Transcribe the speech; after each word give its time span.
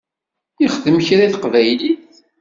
Yexdem 0.61 0.97
kra 1.05 1.23
i 1.25 1.27
teqbaylit? 1.33 2.13